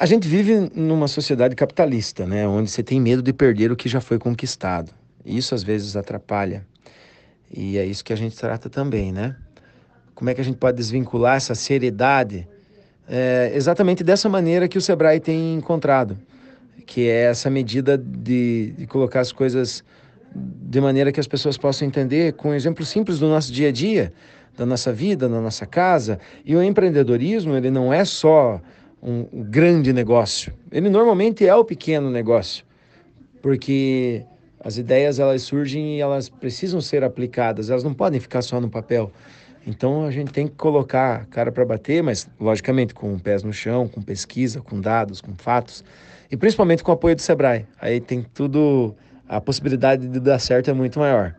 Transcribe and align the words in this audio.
A 0.00 0.06
gente 0.06 0.28
vive 0.28 0.70
numa 0.76 1.08
sociedade 1.08 1.56
capitalista, 1.56 2.24
né, 2.24 2.46
onde 2.46 2.70
você 2.70 2.84
tem 2.84 3.00
medo 3.00 3.20
de 3.20 3.32
perder 3.32 3.72
o 3.72 3.76
que 3.76 3.88
já 3.88 4.00
foi 4.00 4.16
conquistado. 4.16 4.92
Isso 5.26 5.56
às 5.56 5.64
vezes 5.64 5.96
atrapalha. 5.96 6.64
E 7.52 7.76
é 7.76 7.84
isso 7.84 8.04
que 8.04 8.12
a 8.12 8.16
gente 8.16 8.36
trata 8.36 8.70
também, 8.70 9.10
né? 9.10 9.34
Como 10.14 10.30
é 10.30 10.34
que 10.34 10.40
a 10.40 10.44
gente 10.44 10.56
pode 10.56 10.76
desvincular 10.76 11.36
essa 11.36 11.52
seriedade? 11.52 12.46
É 13.08 13.50
exatamente 13.52 14.04
dessa 14.04 14.28
maneira 14.28 14.68
que 14.68 14.78
o 14.78 14.80
Sebrae 14.80 15.18
tem 15.18 15.56
encontrado, 15.56 16.16
que 16.86 17.08
é 17.08 17.22
essa 17.22 17.50
medida 17.50 17.98
de, 17.98 18.74
de 18.78 18.86
colocar 18.86 19.18
as 19.18 19.32
coisas 19.32 19.82
de 20.32 20.80
maneira 20.80 21.10
que 21.10 21.18
as 21.18 21.26
pessoas 21.26 21.58
possam 21.58 21.88
entender 21.88 22.34
com 22.34 22.50
um 22.50 22.54
exemplo 22.54 22.84
simples 22.84 23.18
do 23.18 23.28
nosso 23.28 23.52
dia 23.52 23.70
a 23.70 23.72
dia, 23.72 24.12
da 24.56 24.64
nossa 24.64 24.92
vida, 24.92 25.28
da 25.28 25.40
nossa 25.40 25.66
casa. 25.66 26.20
E 26.44 26.54
o 26.54 26.62
empreendedorismo, 26.62 27.56
ele 27.56 27.70
não 27.70 27.92
é 27.92 28.04
só 28.04 28.60
um, 29.02 29.26
grande 29.44 29.92
negócio. 29.92 30.52
Ele 30.70 30.88
normalmente 30.88 31.46
é 31.46 31.54
o 31.54 31.64
pequeno 31.64 32.10
negócio, 32.10 32.64
porque 33.40 34.24
as 34.60 34.76
ideias 34.76 35.18
elas 35.18 35.42
surgem 35.42 35.96
e 35.96 36.00
elas 36.00 36.28
precisam 36.28 36.80
ser 36.80 37.04
aplicadas, 37.04 37.70
elas 37.70 37.84
não 37.84 37.94
podem 37.94 38.20
ficar 38.20 38.42
só 38.42 38.60
no 38.60 38.68
papel. 38.68 39.12
Então 39.66 40.04
a 40.04 40.10
gente 40.10 40.32
tem 40.32 40.46
que 40.46 40.54
colocar 40.54 41.26
cara 41.26 41.52
para 41.52 41.64
bater, 41.64 42.02
mas 42.02 42.28
logicamente 42.40 42.94
com 42.94 43.18
pés 43.18 43.42
no 43.42 43.52
chão, 43.52 43.86
com 43.86 44.00
pesquisa, 44.00 44.60
com 44.60 44.80
dados, 44.80 45.20
com 45.20 45.34
fatos 45.36 45.84
e 46.30 46.36
principalmente 46.36 46.82
com 46.82 46.90
o 46.90 46.94
apoio 46.94 47.14
do 47.14 47.22
Sebrae. 47.22 47.66
Aí 47.80 48.00
tem 48.00 48.22
tudo, 48.22 48.94
a 49.28 49.40
possibilidade 49.40 50.08
de 50.08 50.20
dar 50.20 50.38
certo 50.38 50.70
é 50.70 50.72
muito 50.72 50.98
maior. 50.98 51.34